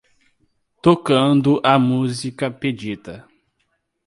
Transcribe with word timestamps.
Tocando 0.81 1.61
a 1.63 1.77
música 1.77 2.49
pedida. 2.49 3.27